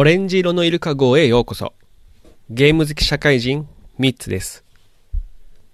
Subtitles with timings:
[0.00, 1.72] オレンジ色のイルカ号へようこそ。
[2.50, 3.66] ゲーム好き社会人、
[3.98, 4.64] ミッツです。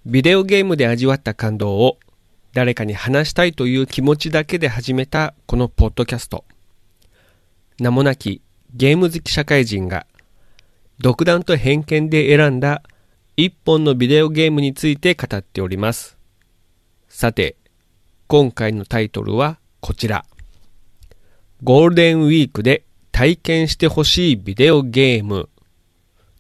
[0.07, 1.99] ビデオゲームで味わった感動を
[2.55, 6.47] 誰かに話したいという気持ちだけで始めたこのポッドキャスト。
[7.79, 8.41] 名もなき
[8.75, 10.07] ゲーム好き社会人が
[11.01, 12.83] 独断と偏見で選んだ
[13.37, 16.17] 一本のビデオゲームについて語っております。
[17.11, 17.57] さて、
[18.27, 20.25] 今回のタイトルはこちら。
[21.63, 25.49] ゴールデンウィークで体験してほしいビデオゲーム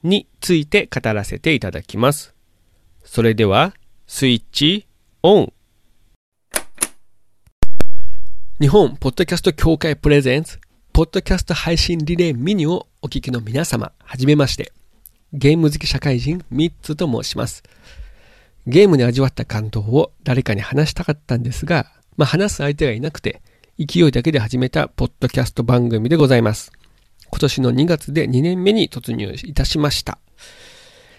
[0.02, 2.34] について語らせていただきます。
[3.04, 3.74] それでは、
[4.08, 4.88] スイッチ
[5.22, 5.52] オン
[8.60, 10.58] 日本ポッドキャスト協会プレゼンツ
[10.92, 14.72] ポッドキャスト配信リレーミニをお聞きの皆様、はじめまして。
[15.32, 17.62] ゲーム好き社会人ミッツと申します。
[18.66, 23.42] ゲームで味わった感動を誰かに話したかったんですが、まあ、話す相手がいなくて、
[23.76, 26.70] 勢いだけで始めたポッドキャスト番組でございます。
[27.28, 30.18] 今年の2月で2年目に突入いたしました。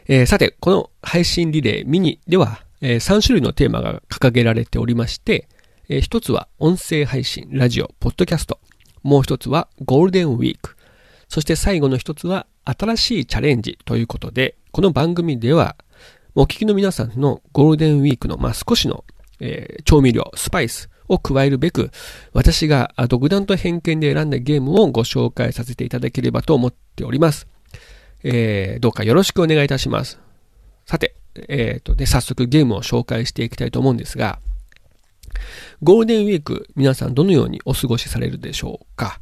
[0.08, 5.50] えーさて、この配信リレーミニでは、え3種類のテーマが掲げられておりまして、
[5.90, 8.58] え1つは音声配信、ラジオ、ポッドキャスト。
[9.04, 10.78] もう1つはゴールデンウィーク。
[11.28, 15.76] そして最後の1つは新しいチャレンジということで、この番組では、
[16.36, 19.04] お聞きの皆さんのゴールデンウィークの、まあ、少しの、
[19.42, 21.92] えー調味料、スパイスを加えるべく、
[22.34, 27.48] 私が独断と偏見で選んだゲームをご紹介させていただければと思っております。
[28.24, 30.20] えーどうかよろしくお願いいたします。
[30.86, 31.16] さて、
[31.48, 34.40] えーとね、早速ゲームを紹介していきたいと思うんですが、
[35.84, 39.20] ゴールデンウィーク、皆さんどのようにお過ごしされるでしょうか？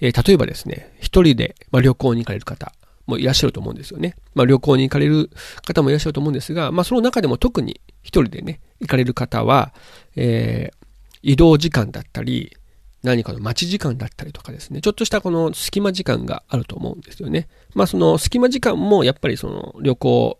[0.00, 2.72] えー例えばですね、一人で、まあ、旅行に行かれる方
[3.06, 4.16] もいらっしゃると思うんですよね。
[4.34, 5.30] まあ、旅行に行かれる
[5.66, 9.72] 方もいらっしゃると思うんですが、まあ、その中でも特に一人でね、行かれる方は、
[10.16, 10.83] えー
[11.24, 12.56] 移動時間だったり、
[13.02, 17.48] 何かの待ち時間だったりとかですね、ちょっとしたこの隙間時間があると思うんですよね。
[17.74, 20.38] まあその隙間時間もやっぱりその旅行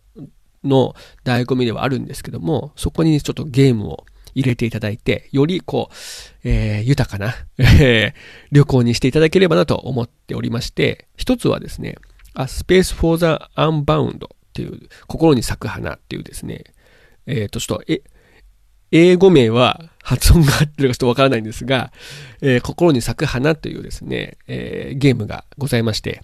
[0.62, 0.94] の
[1.24, 5.94] 醍醐味ではあるんですけども、そこにちょっとゲームを入れていただいて、よりこう、
[6.44, 8.14] えー豊かな、え
[8.52, 11.96] 旅行にしていただければなと思っておりまして、一つはですね、
[12.34, 16.64] A Space for the Unbound っていう、心に咲く花っていうですね、
[17.26, 18.02] えっ、と、ちょっと、え、
[18.90, 21.90] 英語名は発音が合ってるかちょっとわからないんですが、
[22.42, 26.22] えー心に咲く花というですね、えーゲームがございまして、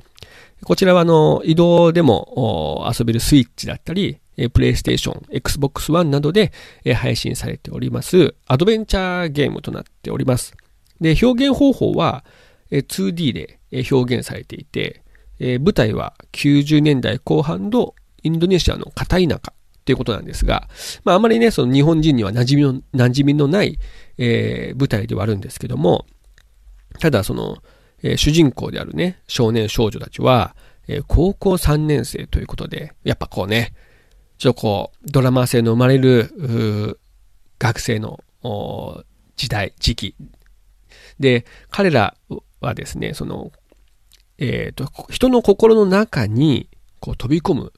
[0.65, 4.21] こちらはあの移動でも遊べるスイッチだったり、
[4.53, 6.53] プレイステーション、Xbox One などで、
[6.95, 10.55] 配信されておりますアドベンチャーゲームとなっております。
[11.01, 12.25] で、表現方法は、
[12.71, 13.59] 2D で
[13.91, 15.03] 表現されていて、
[15.39, 19.55] 舞台は90年代後半のインドネシアの片田舎
[19.91, 20.69] っていうことなんですが、
[21.05, 23.79] まああまりね、その日本人には馴染みの、馴染みのない、
[24.19, 26.07] えー舞台ではあるんですけども、
[27.01, 27.59] ただその、
[28.03, 30.55] えー主人公であるね、少年少女たちは、
[30.87, 33.73] えー高校3年生ということで、やっぱこうね、
[34.39, 37.01] ちょっとこう、ドラマ性の生まれる、
[37.59, 38.21] 学生の
[39.37, 40.15] 時代、時期。
[41.19, 42.17] で、彼ら
[42.61, 43.51] はですね、その、
[44.39, 46.69] えっ、と、人の心の中に、
[47.01, 47.73] こう飛び込む、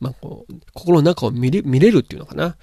[0.00, 2.56] まあ、こう、心の中を見れ見れるっていうのかな、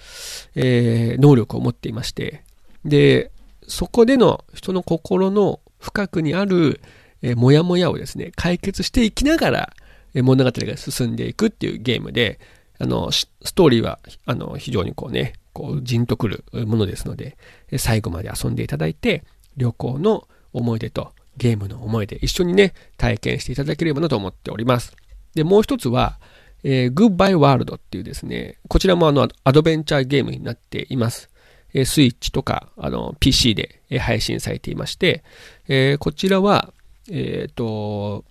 [0.56, 2.44] えー能力を持っていまして、
[2.86, 3.32] で、
[3.68, 6.82] そこでの人の心の深くにある、
[7.22, 9.74] えー、モヤモヤをですね、解決していきながら、
[10.14, 12.40] えー物語が進んでいくっていうゲームで、
[12.80, 17.38] あの、ストーリーは、あの、非常にこうね、こう、じんとくるものですので、
[17.78, 19.24] 最後まで遊んでいただいて、
[19.58, 24.96] 旅行の思い出とゲームの思い出、一緒にね、体験していただければなと思っております。
[25.36, 26.20] で、もう一つは、
[26.64, 31.30] えー、Goodbye World っていうですね、こちらもあの、アドベンチャーゲームになっています。
[31.74, 35.24] えースイッチとか、あの、PC で配信されていまして、
[35.68, 36.74] えーこちらは、
[37.10, 38.24] えっ、と、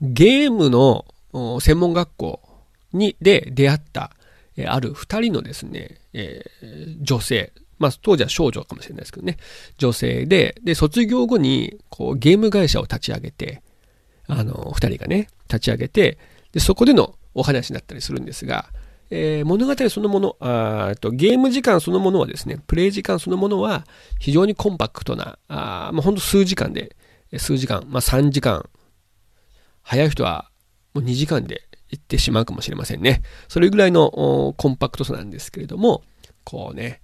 [0.00, 1.04] ゲームの
[1.60, 2.40] 専門学校
[2.92, 4.10] に、で出会った、
[4.56, 9.36] えーある二人のですね、えー女性、まあ当時は少女かもしれないですけどね、
[9.76, 13.62] 女性で、で、卒業後に、こう、ゲーム会社を立ち上げて、
[14.26, 16.18] あの、二人がね、立ち上げて、
[16.52, 18.66] で、そこでのお話になったりするんですが、
[19.10, 23.86] えー物語そのもの、あとゲーム時間そのものはですね、プレイ時間そのものは
[24.18, 26.96] 非常にコンパクトな、あーま、ほんと数時間で、
[27.36, 28.68] 数時間、まあ、3時間、
[29.82, 30.50] 早い人は
[30.94, 33.22] もう2時間で行ってしまうかもしれませんね。
[33.48, 36.02] それぐらいのコンパクトさなんですけれども、
[36.44, 37.00] こうね、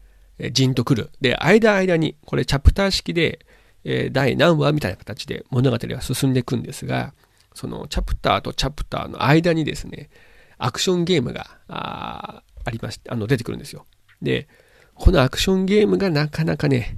[0.52, 1.10] じんとくる。
[1.20, 3.46] で、間間に、これチャプター式で、
[3.84, 7.14] えー第何話みたいな形で物語が進んでいくんですが、
[7.54, 10.10] そのチャプターとチャプターの間にですね、
[10.58, 13.86] アクションゲームがあーありまして、あの出てくるんですよ。
[14.22, 14.48] で、
[14.94, 16.96] このアクションゲームがなかなかね、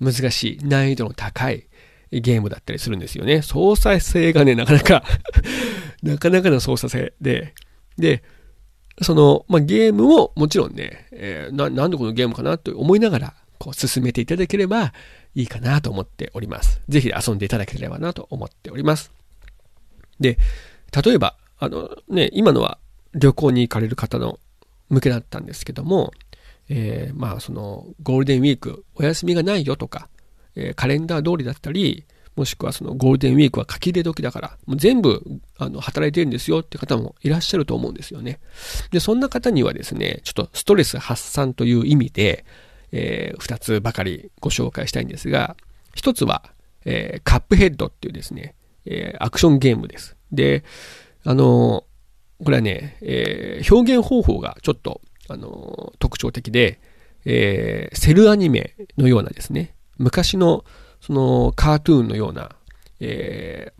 [0.00, 1.68] 難しい、難易度の高い、
[2.10, 3.42] ゲームだったりするんですよね。
[3.42, 5.04] 操作性がね、なかなか
[6.02, 7.54] なかなかの操作性で、
[7.96, 8.22] で、
[9.00, 14.92] その、まあ、ゲームをもちろんね、えー、な、なんでこのゲームかなと思いながら、こう進めていただければ
[15.34, 16.80] いいかなと思っております。
[16.88, 19.12] ぜひ遊んでいただければなと思っております。
[20.22, 20.38] で、
[21.04, 22.78] 例えば、あのね、今のは
[23.14, 24.38] 旅行に行かれる方の
[24.88, 26.12] 向けだったんですけども、
[26.68, 30.08] えー、まあそのゴールデンウィークお休みがないよとか、
[30.56, 32.04] えー、カレンダー通りだったり、
[32.36, 35.22] もしくはそのゴールデンウィークは書き入れ時だから、もう全部
[35.58, 38.40] あの働いてるんですよって方もいらっしゃると思うんですよね。
[38.90, 42.44] で、そんな方にはですね、ちょっとストレス発散という意味で、
[42.92, 45.56] えー、2つばかりご紹介したいんですが、
[45.96, 46.42] 1つは、
[46.84, 48.54] えー、カップヘッドっていうですね、
[48.84, 50.16] えー、アクションゲームです。
[50.30, 50.64] で、
[51.24, 51.84] あの
[52.44, 56.80] これはね、えー、表現方法がちょっと、あの特徴的で、
[57.24, 60.64] え、セルアニメのようなですね、昔の
[61.00, 62.50] そのカートゥーンのような、
[63.00, 63.72] え、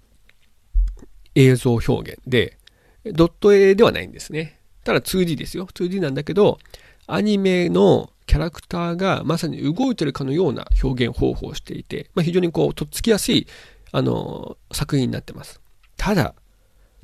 [1.35, 2.59] 映像表現で、
[3.05, 4.61] ドット絵ではないんですね。
[4.85, 5.67] ただ 2D ですよ。
[5.67, 6.59] 2D なんだけど、
[7.07, 13.47] アニメのキャラクターがまさに動いてるかのような表現方法をしていて、まあ、非常にこう、とっつきやすい、
[13.93, 15.61] あの、作品になってます。
[15.97, 16.35] ただ、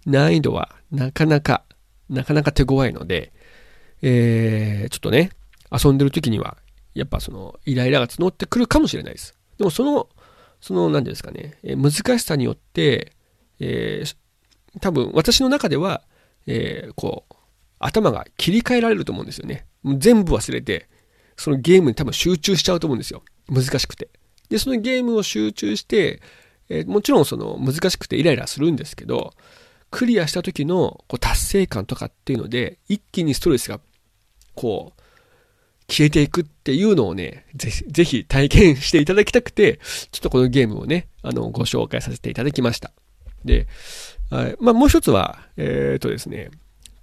[0.06, 1.64] 難易度はなかなか、
[2.08, 3.32] なかなか手強いので、
[4.00, 5.30] えー、ちょっとね、
[5.70, 6.56] 遊んでる時には、
[6.94, 9.38] やっぱその、イライラが募ってくるかもしれないです。
[9.58, 10.08] でもその、
[10.60, 13.12] その、何ですかね、え難しさによって、
[13.60, 14.16] えー、
[14.80, 16.02] 多分私の中では、
[16.46, 17.34] えー、こう、
[17.78, 19.66] 頭が切り替えられると思うんですよね。
[19.98, 20.88] 全部忘れて、
[21.36, 23.22] そのゲームに多分集中しちゃうと思うんですよ。
[23.48, 24.08] 難しくて。
[24.48, 26.20] で、そのゲームを集中して、
[26.68, 29.32] えー、もちろんその難しくてイライラするんですけど、
[29.90, 33.80] クリアした時のこう達成感とかっていうので、一気にストレスが
[34.54, 35.02] こう、
[35.90, 39.80] 消えていくっていうのをね、ぜひ、ぜひ体験していただきたくて、
[40.10, 42.92] ちょっとこのゲームをね、あの、ご紹介させていただきました。
[43.44, 43.66] で、
[44.60, 46.50] まあ、もう一つは、えっ、とですね、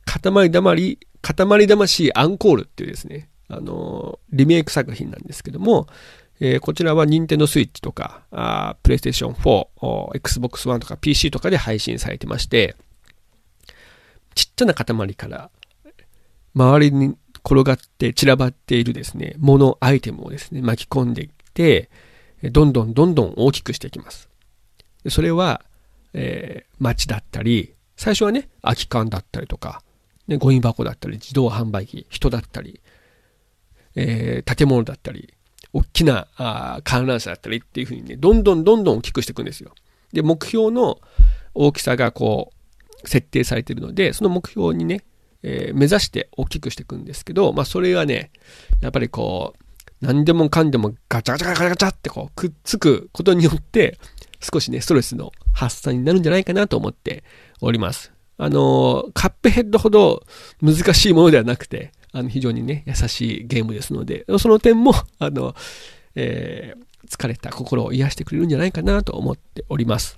[0.05, 5.87] 塊だまり、塊魂アンコールっていうですね、あの、リメイク作品なんですけども、
[6.39, 8.23] えー、こちらは Nintendo Switch とか、
[8.83, 12.75] PlayStation 4、Xbox One とか PC とかで配信されてまして、
[14.33, 15.49] ちっちゃな塊から
[16.53, 21.89] 周りに転がって散らばっているですね、もの、アイテムをですね、巻き込んでいって、
[22.43, 24.29] どんどんどんどん大きくしていきます。
[25.09, 25.63] それは、
[26.13, 29.81] えー、街だったり、最初はね、空き缶だったりとか、
[30.27, 32.81] ね、ゴミ箱だったり、自動販売機、人だったり、
[33.95, 35.33] えー、建物だったり、
[35.75, 36.27] 大きな
[36.85, 39.73] 観覧車だったりっていうふうにね、どんどんどんどん大きくしていくんですよ。
[40.13, 41.01] で、目標の
[41.53, 42.53] 大きさがこ
[43.03, 45.03] う、設定されているので、その目標にね、
[45.43, 48.31] えー、目指して大きくしていくんですけど、まあそれがね、
[48.79, 53.99] やっぱりこう、何でもかんでもガチャガチャガチャガチャってこうくっつくことによって、
[54.39, 57.25] 少しね、ストレスの発散になるんじゃないかなと思って
[57.59, 58.13] おります。
[58.37, 60.23] あの、カップヘッドほど
[60.61, 65.53] 難しいものではなくて、あの、非常にね、優しいゲームですので、その点も、 あの、
[66.15, 70.17] えー、疲れた心を癒してくれるんじゃないかなと思っております。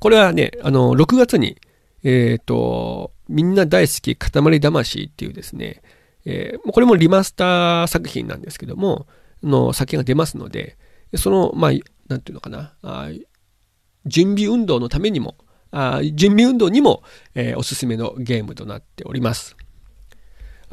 [0.00, 1.58] これはね、あの、6月に、
[2.02, 5.82] えっ、ー、と、みんな大好き塊魂っていうですね、
[6.24, 9.06] えー、これもリマスター作品なんですけども、
[9.42, 10.78] の先が出ますので、
[11.14, 11.72] その、まあ、
[12.08, 13.10] なんていうのかな、あ
[14.06, 15.36] 準備運動のためにも、
[15.70, 17.02] あ準備運動にも、
[17.34, 19.56] えー、おすすめのゲームとなっております。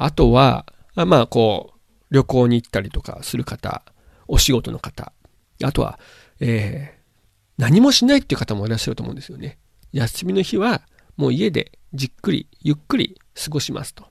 [0.03, 0.65] あとは、
[0.95, 1.79] まあ、こう、
[2.13, 3.83] 旅行に行ったりとかする方、
[4.27, 5.13] お仕事の方、
[5.63, 5.99] あとは、
[6.39, 7.01] えー、
[7.57, 9.59] 何もしないっていう方もいらっしゃると思うんですよね。
[9.93, 10.81] 休みの日は、
[11.17, 14.05] もう家でじっくり、ゆっくり過ごしますと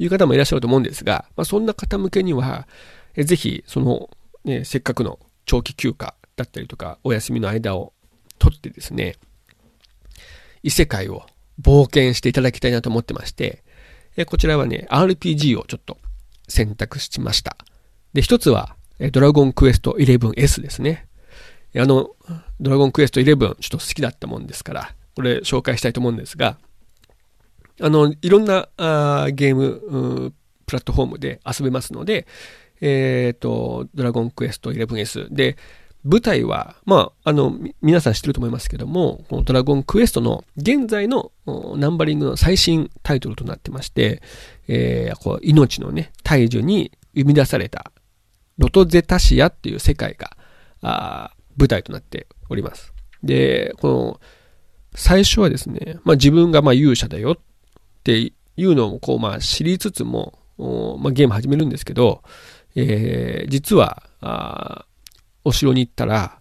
[0.00, 2.66] いう方もいらっしゃると思うんですが、まあ、そんな方向けには、
[3.14, 4.10] えぜひ、その、
[4.44, 7.92] ね、せっかくの長期休暇だったりとか、お休みの間を
[8.40, 9.14] 取ってですね、
[10.64, 11.22] 異世界を
[11.62, 13.62] 冒険していただきたいなと思ってまして、
[14.20, 15.98] えこちらはね、RPG をちょっと
[16.48, 17.56] 選択しました。
[18.12, 18.76] で、一つは、
[19.12, 21.06] ドラゴンクエスト 11S ですね。
[21.76, 22.10] あの、
[22.60, 26.58] ドラゴンクエスト11ちょっと好きだったもんですから、これ紹介したいと思うんですが、
[27.80, 30.32] あの、いろんなあゲーム
[30.66, 32.26] プラットフォームで遊べますので、
[32.80, 35.56] えっ、ー、と、ドラゴンクエスト 11S で、
[36.04, 41.32] 舞台は、まあ、あの、皆さん知ってると思いますけども、このドラゴンクエストの現在の
[41.76, 44.22] ナンバリングの最新タイトルとなってまして、
[44.66, 47.92] えー、こう命のね、大樹に生み出された
[48.56, 50.36] ロトゼタシアっていう世界が、
[50.82, 52.94] あ舞台となっております。
[53.22, 54.20] で、この、
[54.94, 57.38] 最初はですね、まあ自分がまあ勇者だよっ
[58.04, 58.32] てい
[58.64, 60.38] うのをこうまあ知りつつも、
[60.98, 62.22] まあ、ゲーム始めるんですけど、
[62.74, 64.86] えー、実は、あ
[65.44, 66.38] お城に行ったら、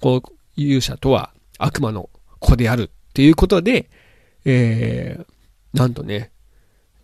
[0.00, 3.90] こう勇者とは悪魔の子であるっていうことで、
[4.44, 6.30] えー、なんとね、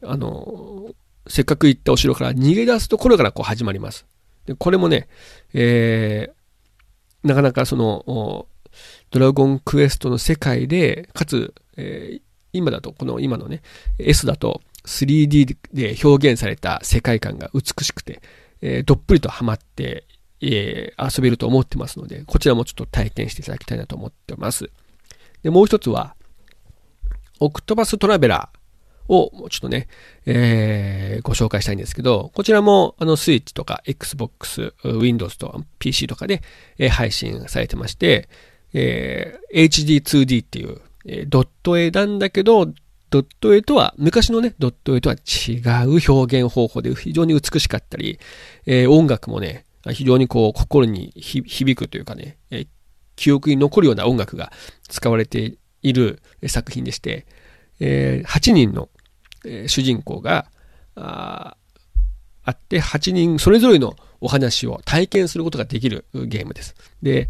[0.02, 0.94] あの、
[1.26, 4.06] せっかく行ったお城から逃げ出すところからこう始まります。
[4.46, 5.08] でこれもね、
[5.54, 8.46] えー、なかなかその、
[9.10, 13.62] ドラゴンクエストの世界で、かつ、えー、今だと、この今のね、
[13.98, 18.20] S だと 3D で表現された世界観が美しくて、
[18.60, 20.04] えー、どっぷりとハマって、
[20.44, 24.70] えー、遊べると思ってますので、こちらもちょっと体験していただきたいなと思ってます。
[25.42, 26.14] で、もう一つは、
[27.40, 28.64] オクトバストラベラー。
[29.08, 29.88] をちょっとね、
[30.26, 36.42] えー、ご紹介したいんですけど、こちらもあのスイッチとか Xbox、Windows と PC とかで、
[36.78, 38.28] えー、配信されてまして、
[38.72, 42.72] えー、HD2D っていう、えー、ドット絵なんだけど、
[43.10, 48.18] ドット絵とは、昔のね、ドット絵とは違う表現方法で非常に美しかったり、
[48.66, 52.66] えー、音楽もね、非常にこう、心に響くというかね、え、
[53.16, 54.52] 記憶に残るような音楽が
[54.88, 57.26] 使われている作品でして、
[57.80, 58.88] えー、8人の、
[59.44, 60.46] え、主人公が
[60.96, 61.56] あ
[62.44, 66.74] あって、8人それぞれのお話を体験することができるゲームです。
[67.02, 67.28] で、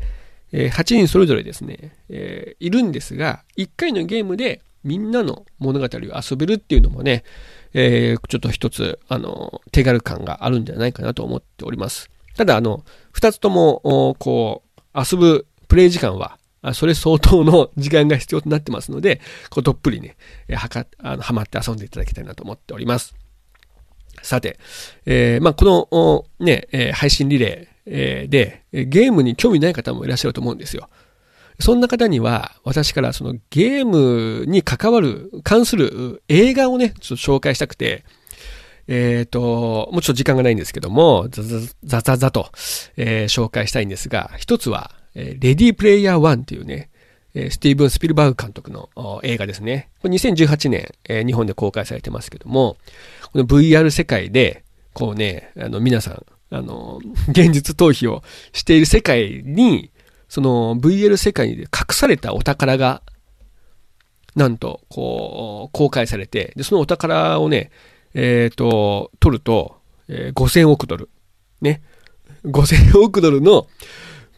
[0.52, 7.24] え、8人それぞれですね、え、いるんですが、1回のゲームでみんなの物語を遊べるっていうのもね、
[7.72, 12.10] えー、ちょっと一つ、あの、手軽感があるんじゃないかなと思っております。
[12.36, 14.62] ただ、あの、二つとも、こ
[14.94, 16.38] う、遊ぶプレイ時間は、
[16.72, 20.16] それ相当の時間が必要となってますので、こうどっぷりね、
[20.50, 23.14] はか、あの、はまって遊んでいただきたいなと思っております。
[24.22, 24.58] さて、
[25.04, 25.88] えー、まあ、こ
[26.40, 30.88] の、ね、えー、配信リレー、えー、で、ゲームに興味ない方もいらっしゃると思うんですよ。
[31.60, 38.04] そんな方には、私からそのゲームに関わる、関する映画をね、ちょっと紹介したくて、
[38.86, 42.50] えっ、ー、と、もうちょっと時間がないんですけども、ザザザザザと、
[42.96, 46.90] えー、紹介したいんですが、一つは、えレディープレイヤー1っていうね、
[47.34, 48.88] スティーブン・スピルバーグ監督の
[49.24, 49.90] 映画ですね。
[50.00, 52.76] これ2018年、え日本で公開されてますけども、
[53.32, 57.00] この VR 世界で、こうね、あの、皆さん、あの、
[57.30, 58.22] 現実逃避を
[58.52, 59.90] している世界に、
[60.28, 63.02] その VL 世界に隠されたお宝が、
[64.36, 67.70] なんと、こう、公開されて、で、そのお宝をね、
[68.14, 69.76] えっ、ー、と、取ると、
[70.08, 71.10] えー、5000億ドル。
[71.60, 71.82] ね。
[72.44, 73.66] 5000億ドルの、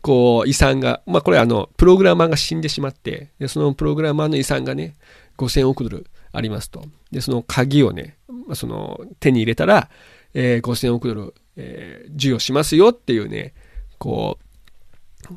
[0.00, 4.96] こう、遺産が、まあ、これあの、プログラマーが死んでしまって、で、そのプログラマーの遺産がね、
[5.36, 6.84] 5000億ドルありますと。
[7.10, 9.90] で、その鍵をね、まあ、その、手に入れたら、
[10.34, 13.54] えー、5000億ドル、えー、授与しますよっていうね、
[13.98, 14.46] こう、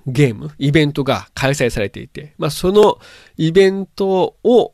[0.05, 2.99] ゲーム、イベントが開催されていて、まあ、その
[3.37, 4.73] イベントを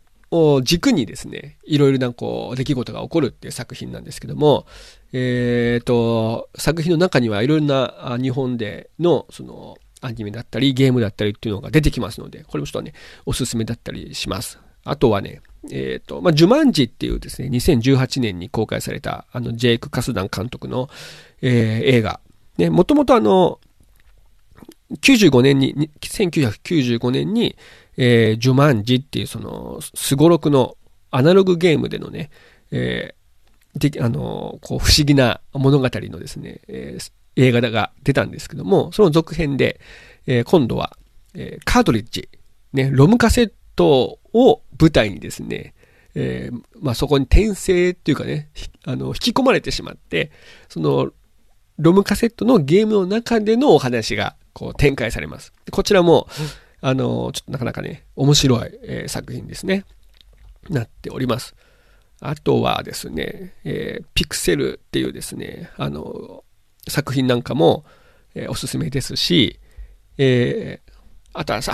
[0.64, 4.66] 軸にですね、いろいろなこう出来事が起こるっていう作品なんですけども、
[5.14, 12.94] えっ、ー、と、作品の中にはいろいろな日本でのそのアニメだったりゲームだったりっていうのが出てきますので、これもちょっとね、
[13.26, 14.60] おすすめだったりします。
[14.84, 20.90] あとはね、えっ、ー、と、まあ、ジュマンジっていうですね、2018年に公開された、あの、ジェイク・カスダン監督の、
[21.42, 22.20] えー、映画。
[22.58, 23.60] ね、もともとあの、
[25.02, 27.56] 95年に、1995年に、
[27.98, 30.78] えー、ジュマンジっていうその、すごろくの
[31.12, 32.30] アナログゲームでのね、
[32.72, 39.80] えー、あの、こう、不思議な物語のですね、えー、映画が出たんですけども、その続編で、
[40.28, 40.98] えー、今度は、
[41.34, 42.30] えー、カートリッジ、
[42.74, 45.74] ね、ロムカセットを舞台にですね、
[46.16, 48.50] えー、まあ、そこに転生っていうかね、
[48.86, 50.32] あの、引き込まれてしまって、
[50.70, 51.12] その、
[51.78, 55.52] ロムカセットのゲームの中でのお話が、こう、展開されます。
[55.72, 56.28] こちらも、
[56.88, 59.86] あの、ちょっとなかなかね、面白い、えー、作品ですね。
[60.70, 61.56] なっております。
[62.22, 66.44] あとはですね、えー、ピクセルっていうですね、あの、
[66.88, 67.86] 作品なんかも、
[68.36, 69.60] えー、おすすめですし、
[70.20, 70.92] えー、
[71.34, 71.74] あとはさ、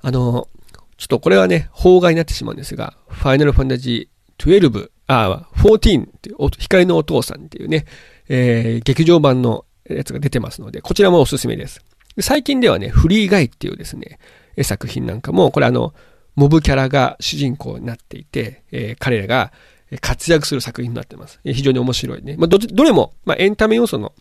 [0.00, 0.48] あの、
[0.96, 7.84] ちょっとこれはね、邦画になってしまうんですが、ファイナルファンタジー12、あ、14っていう、光のお父さんっていうね、
[8.30, 11.84] えー、劇場版のやつが出てますので、こちらもおすすめです。
[12.20, 14.18] 最近ではね、フリーガイっていうですね、
[14.62, 15.94] 作品なんかも、これあの、
[16.34, 19.52] モブキャラが主人公になっていて、えー、彼らが
[20.00, 21.40] 活躍する作品になってます。
[21.44, 22.36] 非常に面白いね。
[22.36, 24.12] まあ、ど、どれも、まあ、エンタメ要素の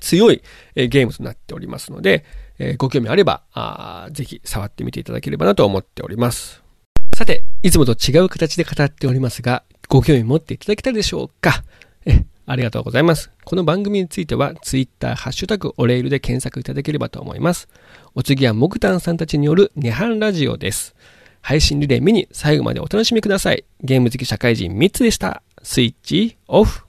[0.00, 0.42] 強い
[0.74, 2.24] ゲームとなっておりますので、
[2.58, 6.62] えー、ご興味あればあ、ぜひ触ってみていただければなと思っております。
[7.16, 11.64] さて、いつもと違う形で語っておりますが、ご興味持っていただけたでしょうか？
[12.06, 13.30] えありがとうございます。
[13.44, 17.68] この番組については、Twitter、ハッシュタグ、おレールで検索いただければと思います。
[18.14, 20.94] お次は、モグタンさんたちによるネハンラジオです。
[21.40, 23.64] 配信リレー見に最後までお楽しみください。
[23.82, 25.42] ゲーム好き社会人3つでした。
[25.62, 26.84] スイッチオフ。